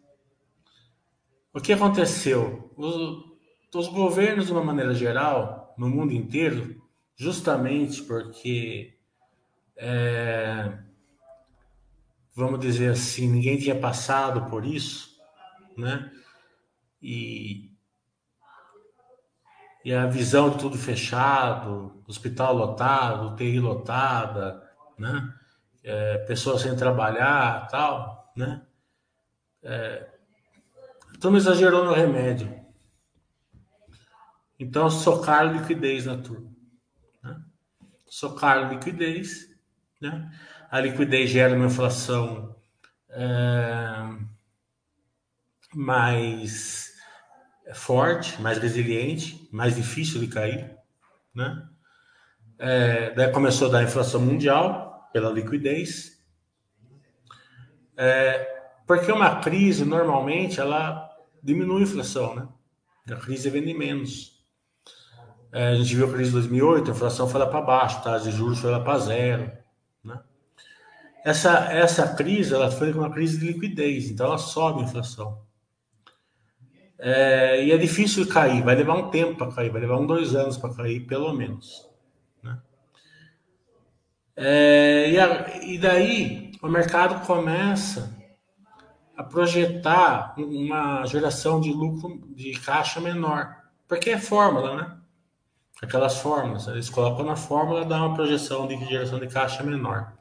[1.51, 2.71] o que aconteceu?
[2.77, 3.25] Os,
[3.73, 6.79] os governos, de uma maneira geral, no mundo inteiro,
[7.15, 8.93] justamente porque,
[9.77, 10.77] é,
[12.35, 15.17] vamos dizer assim, ninguém tinha passado por isso,
[15.75, 16.11] né?
[17.01, 17.70] E,
[19.83, 24.61] e a visão de tudo fechado, hospital lotado, UTI lotada,
[24.97, 25.33] né?
[25.83, 28.61] É, pessoas sem trabalhar, tal, né?
[29.63, 30.07] É,
[31.15, 32.59] então exagerou no remédio.
[34.59, 36.51] Então socar liquidez na turma
[38.11, 39.49] socar liquidez,
[39.99, 40.29] né?
[40.69, 42.53] A liquidez gera uma inflação
[43.09, 44.03] é,
[45.73, 46.90] mais
[47.73, 50.75] forte, mais resiliente, mais difícil de cair,
[51.33, 51.67] né?
[52.57, 56.21] É, daí começou a dar inflação mundial pela liquidez,
[57.97, 61.09] é, porque uma crise normalmente ela
[61.41, 62.47] diminui a inflação, né?
[63.09, 64.41] A crise vende menos.
[65.51, 68.29] É, a gente viu a crise de 2008, a inflação foi lá para baixo, taxa
[68.29, 69.51] de juros foi lá para zero.
[70.03, 70.19] Né?
[71.25, 75.41] Essa, essa crise ela foi uma crise de liquidez, então ela sobe a inflação.
[77.03, 80.35] É, e é difícil cair, vai levar um tempo para cair, vai levar um, dois
[80.35, 81.89] anos para cair, pelo menos.
[82.43, 82.59] Né?
[84.35, 88.15] É, e, a, e daí o mercado começa
[89.17, 94.97] a projetar uma geração de lucro de caixa menor, porque é fórmula, né?
[95.81, 96.67] aquelas fórmulas.
[96.67, 100.13] Eles colocam na fórmula, dá uma projeção de geração de caixa menor.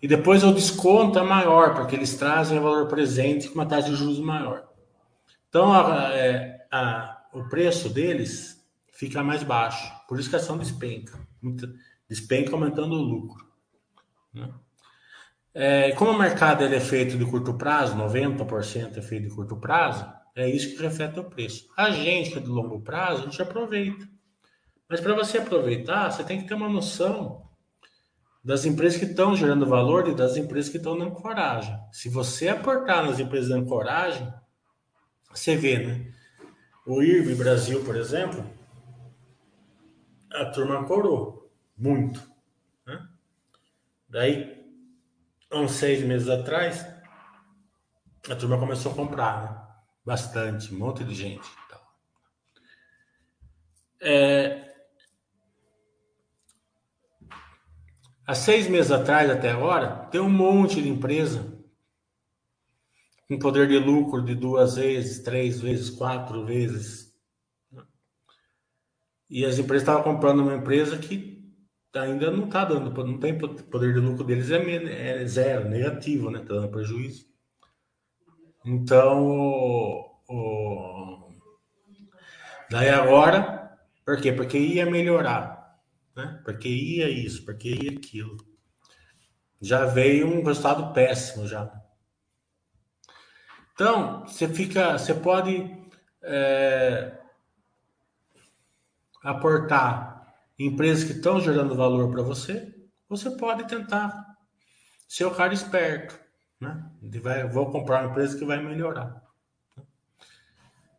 [0.00, 3.90] E depois o desconto é maior, porque eles trazem o valor presente com uma taxa
[3.90, 4.69] de juros maior.
[5.50, 9.92] Então, a, é, a, o preço deles fica mais baixo.
[10.08, 11.18] Por isso que a ação despenca.
[12.08, 13.44] Despenca aumentando o lucro.
[14.32, 14.48] Né?
[15.52, 19.56] É, como o mercado ele é feito de curto prazo, 90% é feito de curto
[19.56, 21.66] prazo, é isso que reflete o preço.
[21.76, 24.08] A gente que é de longo prazo, a gente aproveita.
[24.88, 27.48] Mas para você aproveitar, você tem que ter uma noção
[28.42, 31.76] das empresas que estão gerando valor e das empresas que estão dando coragem.
[31.92, 34.32] Se você aportar nas empresas dando coragem,
[35.30, 36.12] você vê, né?
[36.86, 38.44] O IRB Brasil, por exemplo,
[40.32, 42.20] a turma corou muito.
[42.86, 43.08] Né?
[44.08, 44.64] Daí,
[45.52, 46.86] uns seis meses atrás,
[48.28, 49.60] a turma começou a comprar, né?
[50.04, 51.48] Bastante, um monte de gente.
[54.02, 54.70] É,
[58.30, 61.59] Há seis meses atrás até agora, tem um monte de empresa
[63.30, 67.14] com poder de lucro de duas vezes, três vezes, quatro vezes.
[69.30, 71.40] E as empresas estavam comprando uma empresa que
[71.94, 76.40] ainda não está dando, não tem poder de lucro deles, é, é zero, negativo, né?
[76.40, 77.26] Está dando prejuízo.
[78.66, 81.30] Então, o...
[82.68, 84.32] daí agora, por quê?
[84.32, 85.60] Porque ia melhorar
[86.20, 86.40] né?
[86.44, 88.36] Porque ia isso, porque ia aquilo.
[89.60, 91.70] Já veio um resultado péssimo já.
[93.80, 95.74] Então, você fica, você pode
[96.22, 97.14] é,
[99.24, 102.74] aportar empresas que estão gerando valor para você,
[103.08, 104.36] você pode tentar
[105.08, 106.20] ser o cara esperto,
[106.60, 106.90] né?
[107.22, 109.24] Vai, vou comprar uma empresa que vai melhorar.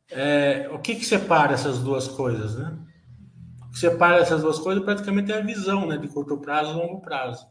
[0.10, 2.80] É, o que que separa essas duas coisas, né?
[3.72, 5.98] que separa essas duas coisas praticamente é a visão, né?
[5.98, 7.46] De curto prazo e longo prazo.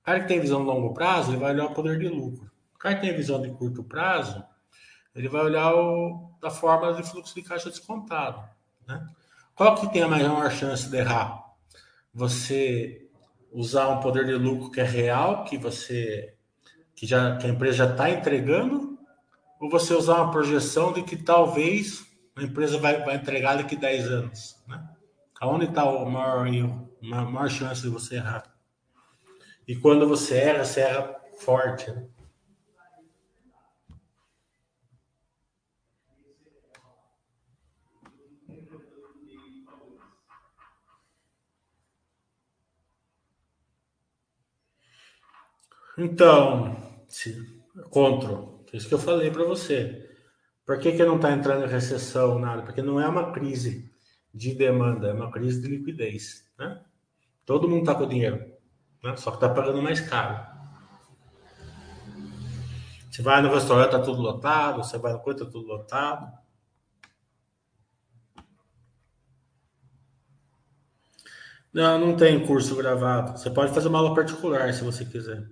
[0.00, 2.50] O cara que tem visão de longo prazo, ele vai olhar o poder de lucro.
[2.74, 4.44] O cara que tem visão de curto prazo,
[5.14, 8.42] ele vai olhar o, a forma de fluxo de caixa descontado,
[8.86, 9.06] né?
[9.54, 11.44] Qual que tem a maior chance de errar?
[12.12, 13.08] Você
[13.52, 16.34] usar um poder de lucro que é real, que você
[16.96, 18.98] que já que a empresa já está entregando,
[19.60, 22.04] ou você usar uma projeção de que talvez
[22.36, 24.88] a empresa vai, vai entregar daqui a 10 anos, né?
[25.40, 28.44] Aonde está o maior erro, a maior chance de você errar?
[29.66, 31.90] E quando você erra, você erra forte.
[31.90, 32.06] Né?
[45.96, 46.76] Então,
[47.08, 50.10] se, contra, isso que eu falei para você.
[50.66, 52.62] Por que, que não está entrando em recessão, nada?
[52.62, 53.92] Porque não é uma crise
[54.32, 56.44] de demanda, é uma crise de liquidez.
[56.58, 56.82] Né?
[57.46, 58.44] Todo mundo está com dinheiro,
[59.02, 59.16] né?
[59.16, 60.54] só que está pagando mais caro.
[63.10, 66.36] Você vai no restaurante, está tudo lotado, você vai no coisa, está tudo lotado.
[71.72, 73.38] Não, não tem curso gravado.
[73.38, 75.48] Você pode fazer uma aula particular se você quiser.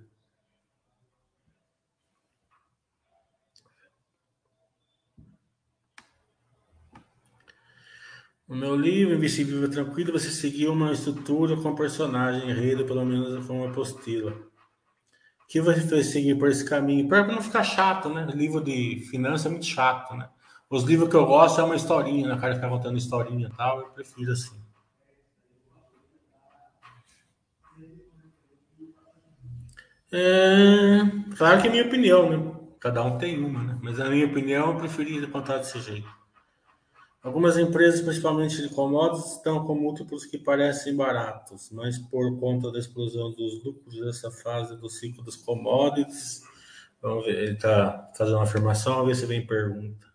[8.47, 13.59] No meu livro, Invisível Tranquilo, você seguiu uma estrutura com personagem, enredo, pelo menos com
[13.59, 14.35] uma apostila.
[15.47, 17.07] Que você vai seguir por esse caminho?
[17.07, 18.27] Para não ficar chato, né?
[18.33, 20.29] Livro de finanças é muito chato, né?
[20.69, 22.35] Os livros que eu gosto é uma historinha, né?
[22.35, 24.61] O cara ficar contando historinha e tal, eu prefiro assim.
[30.11, 30.99] É,
[31.37, 32.53] claro que é minha opinião, né?
[32.79, 33.79] Cada um tem uma, né?
[33.81, 36.22] Mas a minha opinião eu preferi contar desse jeito.
[37.23, 42.77] Algumas empresas, principalmente de commodities, estão com múltiplos que parecem baratos, mas por conta da
[42.77, 46.43] explosão dos lucros dessa fase do ciclo das commodities,
[47.01, 50.05] vamos ver, ele está fazendo uma afirmação, vamos ver se vem pergunta.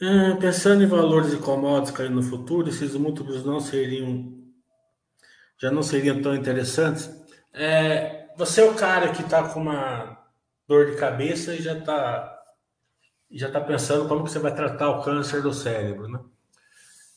[0.00, 4.34] É, pensando em valores de commodities caindo no futuro, esses múltiplos não seriam
[5.60, 7.08] já não seriam tão interessantes.
[7.52, 10.23] É, você é o cara que está com uma
[10.66, 12.30] dor de cabeça e já está
[13.30, 16.20] já tá pensando como que você vai tratar o câncer do cérebro, né?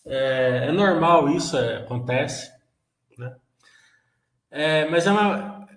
[0.05, 2.51] É, é normal isso, é, acontece,
[3.17, 3.35] né?
[4.49, 5.67] É, mas é, uma,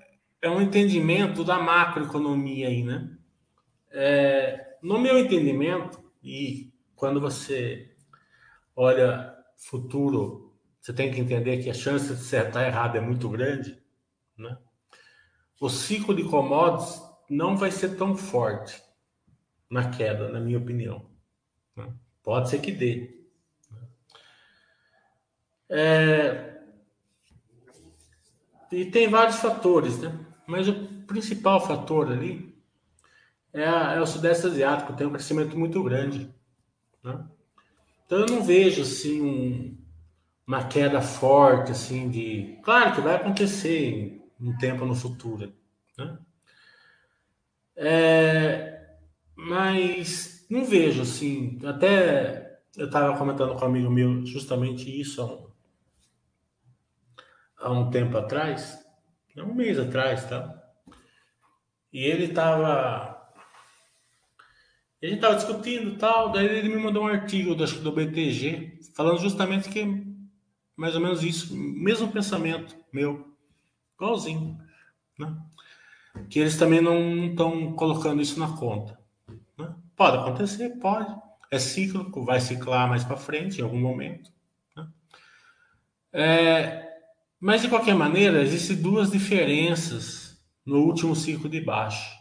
[0.40, 3.10] é um entendimento da macroeconomia aí, né?
[3.90, 7.94] É, no meu entendimento, e quando você
[8.74, 13.28] olha futuro, você tem que entender que a chance de você estar errado é muito
[13.28, 13.82] grande,
[14.38, 14.56] né?
[15.60, 18.82] O ciclo de commodities não vai ser tão forte
[19.70, 21.08] na queda, na minha opinião.
[21.76, 21.92] Né?
[22.22, 23.24] Pode ser que dê.
[23.70, 23.88] Né?
[25.70, 26.60] É...
[28.72, 30.12] E tem vários fatores, né?
[30.46, 30.74] Mas o
[31.06, 32.50] principal fator ali
[33.52, 36.32] é, a, é o Sudeste Asiático, tem um crescimento muito grande.
[37.02, 37.24] Né?
[38.06, 39.78] Então eu não vejo assim um,
[40.46, 42.58] uma queda forte assim de.
[42.62, 45.52] Claro que vai acontecer um tempo no futuro,
[45.96, 46.18] né?
[47.82, 48.98] É,
[49.34, 51.58] mas não vejo assim.
[51.64, 55.50] Até eu estava comentando com um amigo meu justamente isso há um,
[57.56, 58.78] há um tempo atrás,
[59.38, 60.62] um mês atrás, tá?
[61.90, 63.18] E ele estava.
[65.02, 69.18] A gente estava discutindo tal, daí ele me mandou um artigo do, do BTG falando
[69.18, 69.82] justamente que
[70.76, 73.34] mais ou menos isso, mesmo pensamento meu,
[73.94, 74.58] igualzinho,
[75.18, 75.34] né?
[76.28, 78.98] Que eles também não estão colocando isso na conta.
[79.58, 79.74] Né?
[79.96, 81.14] Pode acontecer, pode.
[81.50, 84.30] É cíclico, vai ciclar mais para frente em algum momento.
[84.76, 84.88] Né?
[86.12, 86.88] É,
[87.40, 92.18] mas de qualquer maneira, existem duas diferenças no último ciclo de baixa.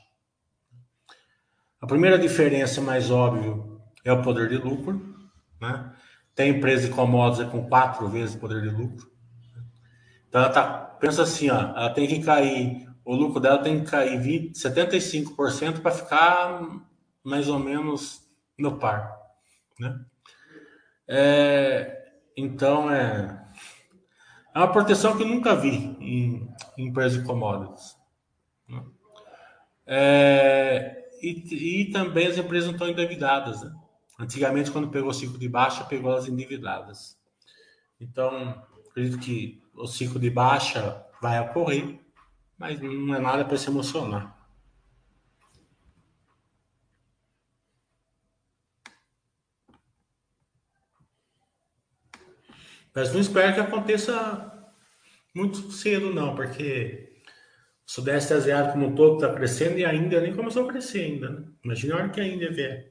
[1.82, 3.56] A primeira diferença mais óbvia
[4.04, 5.16] é o poder de lucro.
[5.62, 5.94] Né?
[6.34, 9.10] Tem empresa de commodities com quatro vezes o poder de lucro.
[10.28, 10.64] Então ela tá,
[11.00, 15.82] pensa assim, ó, ela tem que cair o lucro dela tem que cair 20, 75%
[15.82, 16.62] para ficar
[17.24, 18.22] mais ou menos
[18.56, 19.20] no par.
[19.80, 20.00] Né?
[21.08, 23.48] É, então, é,
[24.54, 27.98] é uma proteção que eu nunca vi em, em empresas de commodities.
[28.68, 28.84] Né?
[29.88, 33.64] É, e, e, também as empresas não estão endividadas.
[33.64, 33.74] Né?
[34.20, 37.18] Antigamente, quando pegou o ciclo de baixa, pegou as endividadas.
[38.00, 42.08] Então, acredito que o ciclo de baixa vai ocorrer
[42.60, 44.38] mas não é nada para se emocionar.
[52.94, 54.72] Mas não espero que aconteça
[55.34, 57.22] muito cedo, não, porque
[57.88, 61.06] o Sudeste Asiático como um todo está crescendo e a Índia nem começou a crescer
[61.06, 61.30] ainda.
[61.30, 61.48] Né?
[61.64, 62.89] Imagina a hora que a Índia vier.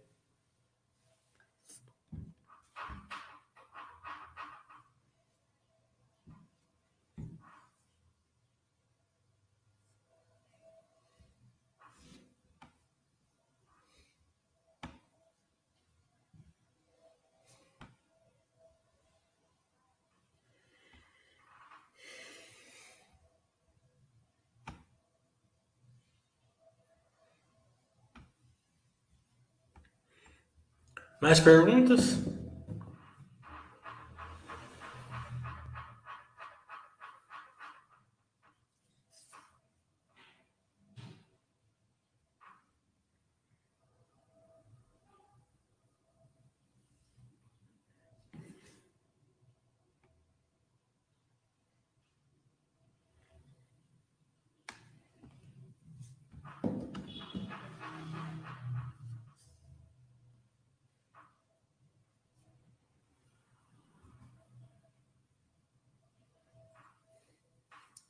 [31.21, 32.19] Mais perguntas?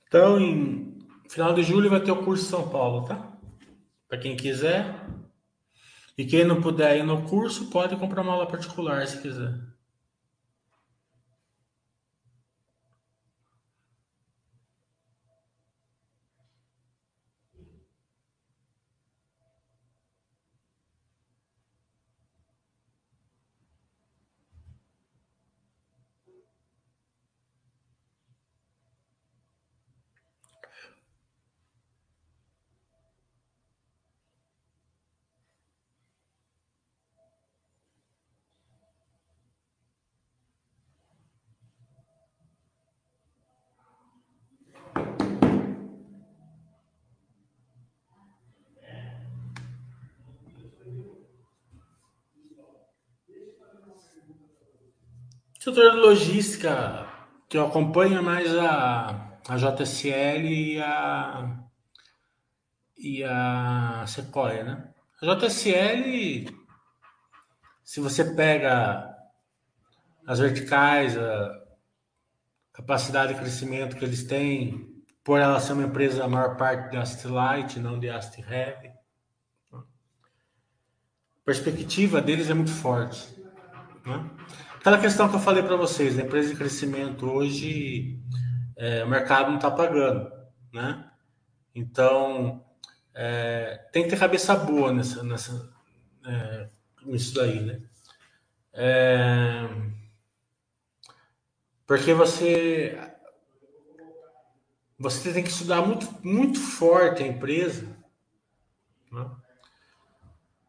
[0.09, 0.99] Então, em
[1.29, 3.39] final de julho vai ter o curso São Paulo, tá?
[4.09, 5.07] Para quem quiser.
[6.17, 9.55] E quem não puder ir no curso, pode comprar uma aula particular se quiser.
[55.69, 57.07] Setor de logística,
[57.47, 61.59] que eu acompanho mais a, a JSL e a,
[62.97, 64.89] e a Sequoia, né?
[65.21, 66.47] A JSL,
[67.85, 69.15] se você pega
[70.27, 71.51] as verticais, a
[72.73, 76.97] capacidade de crescimento que eles têm, por ela ser uma empresa, a maior parte de
[76.97, 78.89] Asset Light, não de Asset Heavy,
[79.75, 79.83] a
[81.45, 83.29] perspectiva deles é muito forte,
[84.07, 84.31] né?
[84.79, 88.17] Aquela questão que eu falei para vocês, a empresa de crescimento hoje,
[88.77, 90.31] é, o mercado não está pagando,
[90.73, 91.11] né?
[91.75, 92.65] Então,
[93.13, 95.69] é, tem que ter cabeça boa nessa, nessa,
[96.25, 96.69] é,
[97.05, 97.83] nisso daí, né?
[98.73, 99.69] É,
[101.85, 102.97] porque você
[104.97, 107.97] você tem que estudar muito, muito forte a empresa
[109.11, 109.31] né?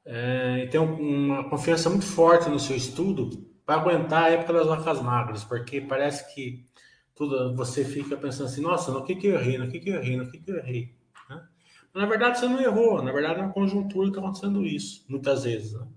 [0.06, 4.66] é, e ter uma confiança muito forte no seu estudo para aguentar a época das
[4.66, 6.66] vacas magras, porque parece que
[7.14, 9.98] tudo você fica pensando assim, nossa, no que, que eu errei, no que, que eu
[9.98, 10.96] errei, no que, que eu errei.
[11.30, 11.48] Né?
[11.94, 15.06] Mas, na verdade, você não errou, na verdade é uma conjuntura que está acontecendo isso,
[15.08, 15.74] muitas vezes.
[15.74, 15.88] Né?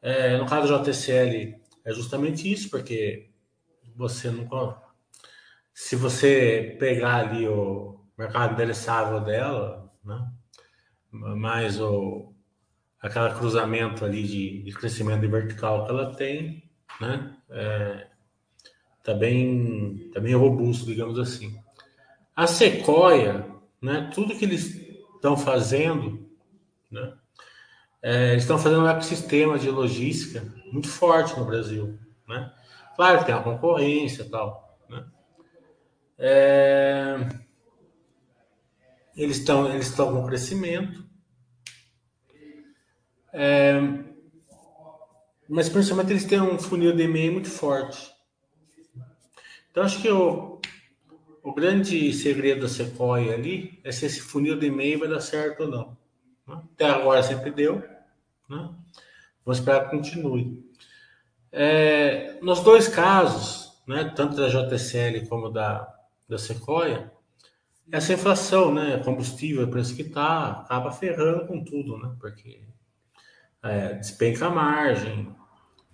[0.00, 3.30] É, no caso do JTCL, é justamente isso, porque
[3.96, 4.80] você não.
[5.74, 10.24] Se você pegar ali o mercado endereçável dela, né?
[11.10, 12.32] mais o,
[13.00, 16.62] aquela cruzamento ali de, de crescimento de vertical que ela tem,
[17.00, 17.36] né?
[17.48, 18.06] É,
[19.02, 21.58] tá bem, tá bem robusto, digamos assim.
[22.36, 23.46] A Sequoia,
[23.80, 24.10] né?
[24.14, 24.76] Tudo que eles
[25.14, 26.28] estão fazendo,
[26.90, 27.14] né?
[28.02, 30.42] É, eles estão fazendo um ecossistema de logística
[30.72, 32.52] muito forte no Brasil, né?
[32.96, 35.06] Claro tem a concorrência e tal, né?
[36.18, 37.16] É,
[39.16, 41.09] eles estão eles estão com crescimento,
[43.32, 43.80] é,
[45.48, 48.10] mas principalmente eles têm um funil de e-mail muito forte.
[49.70, 50.60] Então acho que o,
[51.42, 55.64] o grande segredo da Sequoia ali é se esse funil de e-mail vai dar certo
[55.64, 55.96] ou não.
[56.46, 56.62] Né?
[56.74, 57.76] Até agora sempre deu.
[58.48, 58.70] Né?
[59.44, 60.64] Vamos esperar que continue.
[61.52, 65.92] É, nos dois casos, né, tanto da JSL como da,
[66.28, 67.12] da Sequoia,
[67.90, 72.60] essa inflação, né, combustível, preço que está, acaba ferrando com tudo, né, porque
[73.62, 75.34] é, despenca a margem,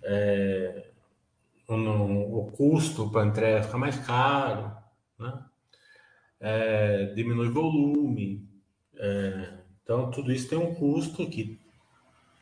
[0.03, 0.91] é,
[1.67, 4.71] o, o custo para entrega fica mais caro,
[5.19, 5.45] né?
[6.39, 8.47] É, diminui volume.
[8.95, 11.59] É, então, tudo isso tem um custo que,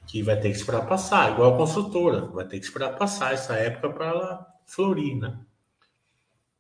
[0.08, 3.56] que vai ter que esperar passar, igual a construtora, vai ter que esperar passar essa
[3.56, 5.40] época para ela florir, né?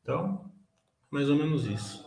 [0.01, 0.51] Então,
[1.09, 2.05] mais ou menos isso.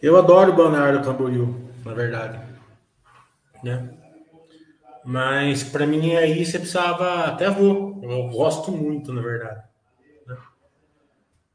[0.00, 2.38] Eu adoro o Balneário Camboriú na verdade,
[3.64, 3.90] né?
[5.04, 9.62] Mas para mim aí você precisava até vou, eu gosto muito, na verdade.
[10.26, 10.36] Né?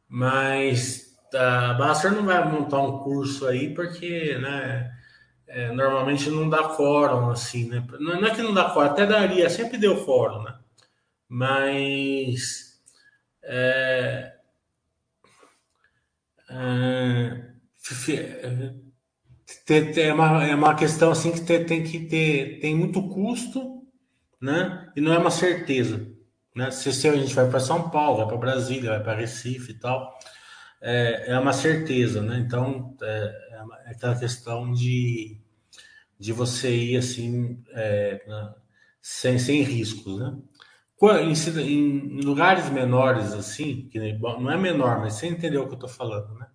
[0.10, 4.92] Mas a Baster não vai montar um curso aí porque, né?
[5.46, 7.86] É, normalmente não dá fórum assim, né?
[8.00, 10.58] Não é que não dá fórum, até daria, sempre deu fórum, né?
[11.30, 12.82] Mas
[13.44, 14.34] é,
[16.50, 17.54] é,
[19.98, 23.84] é uma, é uma questão assim que tem que ter tem muito custo,
[24.42, 24.92] né?
[24.96, 26.06] E não é uma certeza,
[26.56, 26.72] né?
[26.72, 29.80] Se, se a gente vai para São Paulo, vai para Brasília, vai para Recife e
[29.80, 30.14] tal,
[30.82, 32.40] é, é uma certeza, né?
[32.40, 33.08] Então é,
[33.88, 35.40] é, aquela questão de,
[36.20, 38.54] de você ir assim é, né?
[39.02, 40.38] sem, sem riscos, né?
[41.22, 45.76] Em, em, lugares menores assim, que não é menor, mas você entendeu o que eu
[45.76, 46.48] estou falando, né?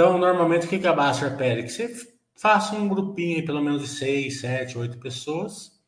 [0.00, 1.64] Então, normalmente, o que a Baster pede?
[1.64, 1.94] Que você
[2.34, 5.78] faça um grupinho, pelo menos de seis, sete, oito pessoas.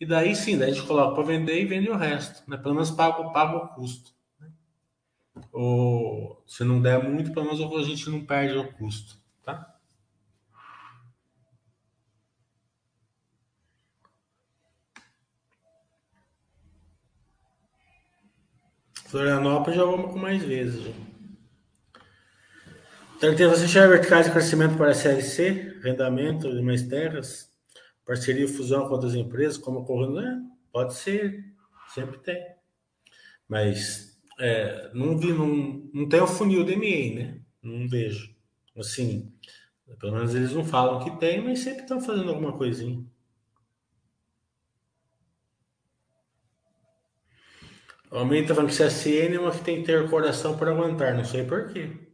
[0.00, 2.48] E daí sim, daí a gente coloca para vender e vende o resto.
[2.50, 2.56] Né?
[2.56, 4.14] Pelo menos paga, paga o custo.
[4.40, 4.50] Né?
[5.52, 9.78] ou se não der muito, pelo menos a gente não perde o custo, tá?
[19.04, 20.84] Florianópolis já vamos com mais vezes.
[20.84, 21.05] Já.
[23.16, 27.50] Então, você tiver verticais de crescimento para a SLC, arrendamento de mais terras,
[28.04, 30.38] parceria fusão com outras empresas, como ocorrendo, é,
[30.70, 31.42] pode ser,
[31.94, 32.38] sempre tem.
[33.48, 35.48] Mas é, não vi, não,
[35.94, 37.40] não tem o funil DMA, né?
[37.62, 38.36] Não vejo.
[38.76, 39.32] Assim,
[39.98, 43.02] pelo menos eles não falam que tem, mas sempre estão fazendo alguma coisinha.
[48.10, 52.05] Falando que CSN é uma que tem que ter coração para aguentar, não sei porquê.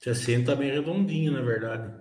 [0.00, 2.00] CSN tá bem redondinho, na verdade.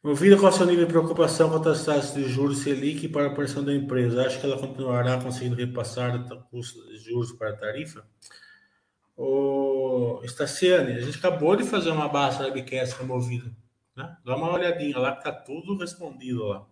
[0.00, 3.26] Movida qual é o seu nível de preocupação quanto às taxas de juros Selic para
[3.26, 4.24] a pressão da empresa?
[4.24, 8.06] Acho que ela continuará conseguindo repassar o custo de juros para a tarifa?
[9.16, 13.50] O Staciane, a gente acabou de fazer uma baixa webcast com a Movida.
[13.96, 14.16] Né?
[14.24, 16.64] Dá uma olhadinha lá que tá tudo respondido lá.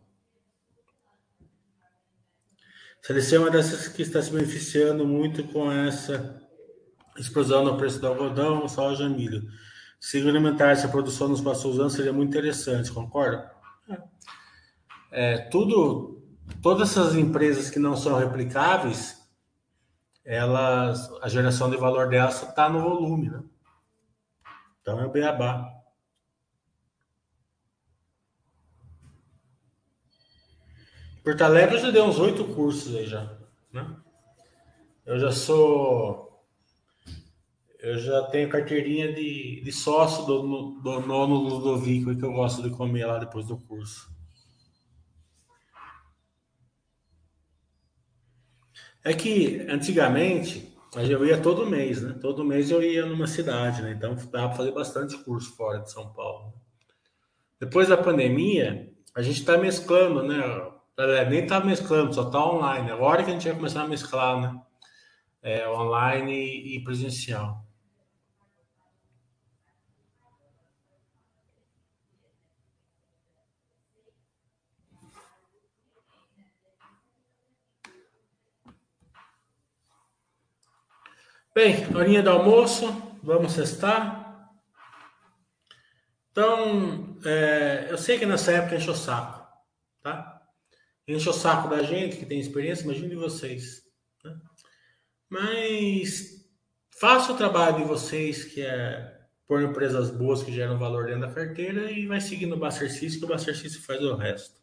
[3.02, 6.45] CLC é uma dessas que está se beneficiando muito com essa
[7.18, 9.48] explosão no preço do algodão, soja milho.
[9.98, 13.50] Se alimentar essa produção nos próximos anos seria muito interessante, concorda?
[15.10, 16.22] É, tudo,
[16.62, 19.16] todas essas empresas que não são replicáveis,
[20.24, 23.42] elas, a geração de valor delas está no volume, né?
[24.80, 25.72] Então é o beabá.
[31.24, 33.36] Porto Alegre eu já dei uns oito cursos aí já,
[33.72, 33.96] né?
[35.04, 36.25] Eu já sou
[37.86, 42.70] eu já tenho carteirinha de, de sócio do, do nono Ludovico que eu gosto de
[42.70, 44.10] comer lá depois do curso.
[49.04, 52.14] É que antigamente eu ia todo mês, né?
[52.20, 53.92] Todo mês eu ia numa cidade, né?
[53.92, 56.54] Então dava para fazer bastante curso fora de São Paulo.
[57.60, 60.42] Depois da pandemia, a gente está mesclando, né?
[61.30, 62.90] Nem está mesclando, só está online.
[62.90, 64.60] Agora que a gente vai começar a mesclar, né?
[65.40, 67.65] É, online e presencial.
[81.56, 82.84] Bem, horinha do almoço,
[83.22, 84.46] vamos cestar.
[86.30, 89.42] Então, é, eu sei que nessa época enche o saco,
[90.02, 90.46] tá?
[91.08, 93.82] Enche o saco da gente que tem experiência, imagine de vocês.
[94.22, 94.38] Né?
[95.30, 96.46] Mas
[97.00, 101.32] faça o trabalho de vocês, que é pôr empresas boas que geram valor dentro da
[101.32, 104.60] carteira e vai seguindo o Bastercício, que o Bastercício faz o resto.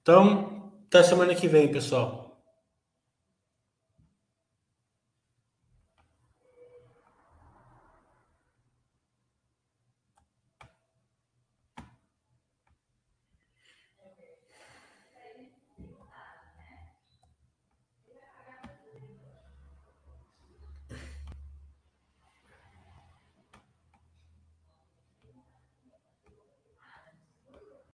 [0.00, 0.57] Então,
[0.88, 2.27] até semana que vem, pessoal.